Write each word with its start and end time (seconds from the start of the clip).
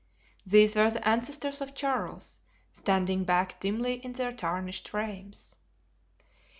These 0.47 0.75
were 0.75 0.89
the 0.89 1.07
ancestors 1.07 1.61
of 1.61 1.75
Charles, 1.75 2.39
standing 2.71 3.23
back 3.23 3.59
dimly 3.59 4.03
in 4.03 4.13
their 4.13 4.31
tarnished 4.31 4.89
frames. 4.89 5.55